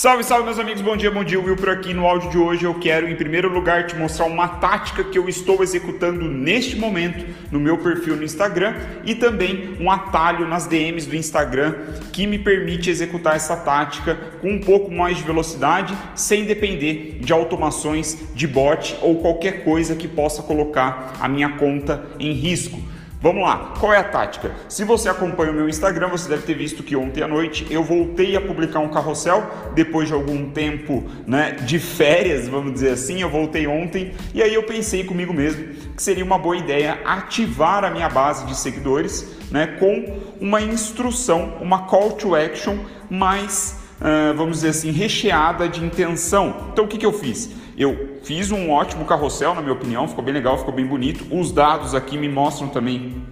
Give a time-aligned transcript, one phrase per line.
[0.00, 1.92] Salve, salve meus amigos, bom dia, bom dia, Will por aqui.
[1.92, 5.28] No áudio de hoje eu quero em primeiro lugar te mostrar uma tática que eu
[5.28, 11.06] estou executando neste momento no meu perfil no Instagram e também um atalho nas DMs
[11.06, 11.74] do Instagram
[12.14, 17.30] que me permite executar essa tática com um pouco mais de velocidade, sem depender de
[17.30, 22.80] automações de bot ou qualquer coisa que possa colocar a minha conta em risco.
[23.22, 24.50] Vamos lá, qual é a tática?
[24.66, 27.84] Se você acompanha o meu Instagram, você deve ter visto que ontem à noite eu
[27.84, 33.20] voltei a publicar um carrossel depois de algum tempo né, de férias, vamos dizer assim.
[33.20, 37.84] Eu voltei ontem e aí eu pensei comigo mesmo que seria uma boa ideia ativar
[37.84, 42.78] a minha base de seguidores né, com uma instrução, uma call to action
[43.10, 46.70] mais, uh, vamos dizer assim, recheada de intenção.
[46.72, 47.50] Então o que, que eu fiz?
[47.80, 51.26] Eu fiz um ótimo carrossel, na minha opinião, ficou bem legal, ficou bem bonito.
[51.34, 53.24] Os dados aqui me mostram também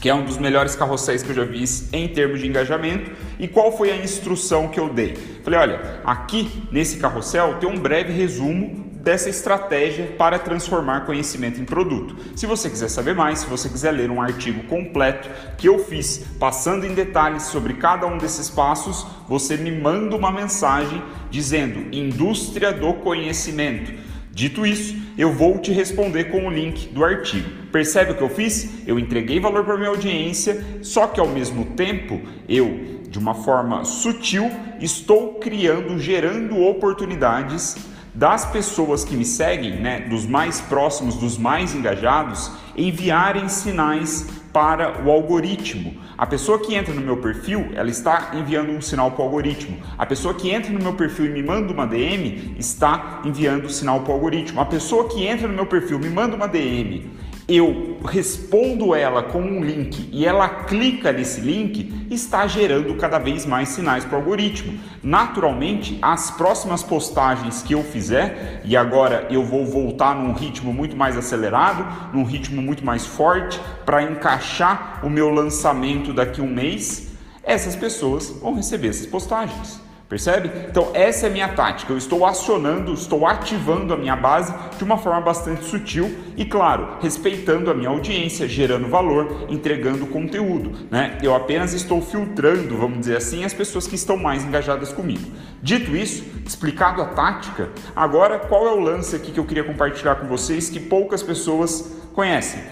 [0.00, 3.10] que é um dos melhores carrosséis que eu já vi em termos de engajamento.
[3.40, 5.16] E qual foi a instrução que eu dei?
[5.42, 11.64] Falei, olha, aqui nesse carrossel tem um breve resumo dessa estratégia para transformar conhecimento em
[11.64, 12.14] produto.
[12.36, 16.26] Se você quiser saber mais, se você quiser ler um artigo completo que eu fiz
[16.38, 22.70] passando em detalhes sobre cada um desses passos, você me manda uma mensagem dizendo indústria
[22.70, 23.94] do conhecimento.
[24.30, 27.48] Dito isso, eu vou te responder com o link do artigo.
[27.72, 28.86] Percebe o que eu fiz?
[28.86, 33.86] Eu entreguei valor para minha audiência, só que ao mesmo tempo eu, de uma forma
[33.86, 37.74] sutil, estou criando, gerando oportunidades
[38.14, 45.04] das pessoas que me seguem, né, dos mais próximos, dos mais engajados, enviarem sinais para
[45.04, 45.94] o algoritmo.
[46.16, 49.78] A pessoa que entra no meu perfil, ela está enviando um sinal para o algoritmo.
[49.96, 54.00] A pessoa que entra no meu perfil e me manda uma DM, está enviando sinal
[54.00, 54.60] para o algoritmo.
[54.60, 57.18] A pessoa que entra no meu perfil, me manda uma DM
[57.48, 63.46] eu respondo ela com um link e ela clica nesse link, está gerando cada vez
[63.46, 64.78] mais sinais para o algoritmo.
[65.02, 70.94] Naturalmente, as próximas postagens que eu fizer, e agora eu vou voltar num ritmo muito
[70.94, 76.52] mais acelerado, num ritmo muito mais forte, para encaixar o meu lançamento daqui a um
[76.52, 77.12] mês,
[77.42, 79.87] essas pessoas vão receber essas postagens.
[80.08, 80.50] Percebe?
[80.70, 81.92] Então, essa é a minha tática.
[81.92, 86.96] Eu estou acionando, estou ativando a minha base de uma forma bastante sutil e, claro,
[87.00, 90.86] respeitando a minha audiência, gerando valor, entregando conteúdo.
[90.90, 91.18] Né?
[91.22, 95.30] Eu apenas estou filtrando, vamos dizer assim, as pessoas que estão mais engajadas comigo.
[95.62, 100.14] Dito isso, explicado a tática, agora qual é o lance aqui que eu queria compartilhar
[100.14, 102.62] com vocês que poucas pessoas conhecem?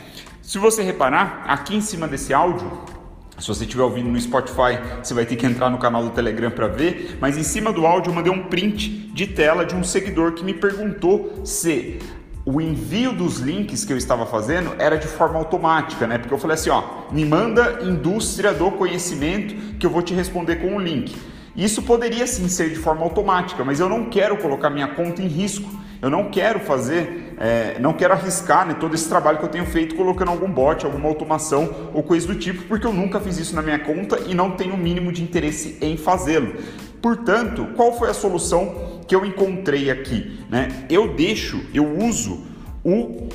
[0.41, 2.96] Se você reparar, aqui em cima desse áudio,
[3.39, 6.51] se você estiver ouvindo no Spotify, você vai ter que entrar no canal do Telegram
[6.51, 9.85] para ver, mas em cima do áudio eu mandei um print de tela de um
[9.85, 11.99] seguidor que me perguntou se
[12.47, 16.17] o envio dos links que eu estava fazendo era de forma automática, né?
[16.17, 20.57] Porque eu falei assim, ó, me manda indústria do conhecimento que eu vou te responder
[20.57, 21.15] com o um link.
[21.57, 25.27] Isso poderia sim ser de forma automática, mas eu não quero colocar minha conta em
[25.27, 25.69] risco.
[26.01, 29.67] Eu não quero fazer, é, não quero arriscar né, todo esse trabalho que eu tenho
[29.67, 33.55] feito colocando algum bot, alguma automação ou coisa do tipo, porque eu nunca fiz isso
[33.55, 36.55] na minha conta e não tenho o mínimo de interesse em fazê-lo.
[37.03, 40.41] Portanto, qual foi a solução que eu encontrei aqui?
[40.49, 40.87] Né?
[40.89, 42.43] Eu deixo, eu uso
[42.83, 43.29] o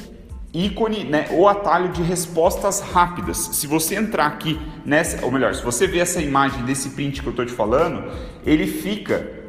[0.54, 3.38] ícone, né, o atalho de respostas rápidas.
[3.38, 7.28] Se você entrar aqui nessa, ou melhor, se você ver essa imagem desse print que
[7.28, 8.12] eu estou te falando,
[8.46, 9.41] ele fica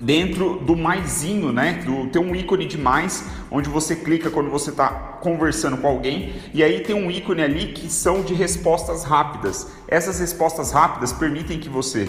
[0.00, 1.82] dentro do maisinho, né?
[1.84, 6.34] Do, tem um ícone de mais, onde você clica quando você está conversando com alguém,
[6.52, 9.72] e aí tem um ícone ali que são de respostas rápidas.
[9.88, 12.08] Essas respostas rápidas permitem que você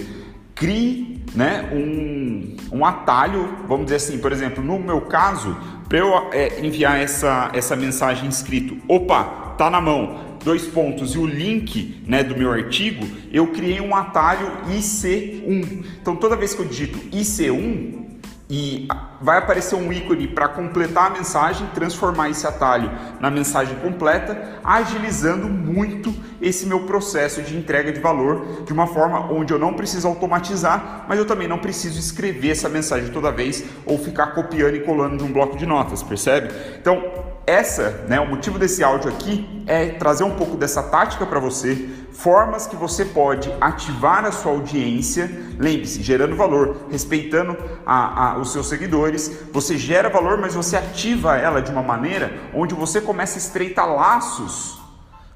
[0.53, 5.55] crie né, um, um atalho, vamos dizer assim, por exemplo, no meu caso,
[5.87, 11.17] para eu é, enviar essa, essa mensagem escrito, opa, tá na mão, dois pontos e
[11.17, 15.85] o link né, do meu artigo, eu criei um atalho IC1.
[15.99, 18.05] Então toda vez que eu digito IC1,
[18.47, 18.87] e
[19.19, 25.47] vai aparecer um ícone para completar a mensagem, transformar esse atalho na mensagem completa, agilizando
[25.49, 30.07] muito esse meu processo de entrega de valor de uma forma onde eu não preciso
[30.07, 34.81] automatizar, mas eu também não preciso escrever essa mensagem toda vez ou ficar copiando e
[34.81, 36.53] colando de um bloco de notas, percebe?
[36.79, 41.39] Então, essa, né, o motivo desse áudio aqui é trazer um pouco dessa tática para
[41.39, 47.55] você, formas que você pode ativar a sua audiência, lembre-se, gerando valor, respeitando
[47.85, 52.33] a, a, os seus seguidores, você gera valor, mas você ativa ela de uma maneira
[52.53, 54.79] onde você começa a estreitar laços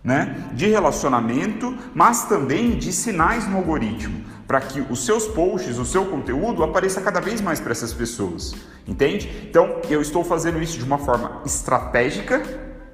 [0.03, 5.85] né, de relacionamento, mas também de sinais no algoritmo, para que os seus posts, o
[5.85, 8.55] seu conteúdo apareça cada vez mais para essas pessoas,
[8.89, 9.29] entende?
[9.49, 12.41] Então eu estou fazendo isso de uma forma estratégica,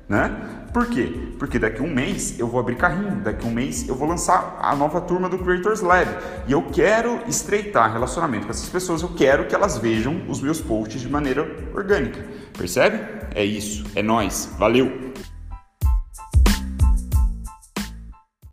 [0.07, 1.09] né, Por quê?
[1.39, 4.75] Porque daqui um mês eu vou abrir carrinho, daqui um mês eu vou lançar a
[4.75, 6.07] nova turma do Creators Lab
[6.47, 10.59] e eu quero estreitar relacionamento com essas pessoas, eu quero que elas vejam os meus
[10.59, 12.23] posts de maneira orgânica.
[12.57, 12.99] Percebe?
[13.33, 14.53] É isso, é nós.
[14.59, 15.13] Valeu.